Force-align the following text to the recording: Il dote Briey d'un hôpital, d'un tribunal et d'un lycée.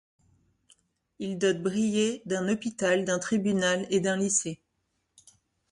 Il 1.19 1.37
dote 1.37 1.61
Briey 1.61 2.23
d'un 2.25 2.47
hôpital, 2.49 3.05
d'un 3.05 3.19
tribunal 3.19 3.85
et 3.91 3.99
d'un 3.99 4.17
lycée. 4.17 4.59